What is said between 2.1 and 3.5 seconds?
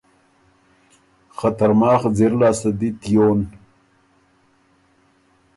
ځِر لاسته دی تیون۔